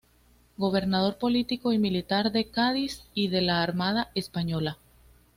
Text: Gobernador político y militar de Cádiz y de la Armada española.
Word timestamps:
Gobernador 0.57 1.19
político 1.19 1.73
y 1.73 1.77
militar 1.77 2.31
de 2.31 2.45
Cádiz 2.49 3.03
y 3.13 3.27
de 3.27 3.43
la 3.43 3.61
Armada 3.61 4.09
española. 4.15 4.79